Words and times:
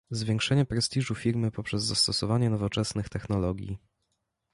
Zwiększenie 0.11 0.65
prestiżu 0.65 1.15
Firmy 1.15 1.51
poprzez 1.51 1.83
zastosowanie 1.83 2.49
nowoczesnych 2.49 3.09
technologii 3.09 3.77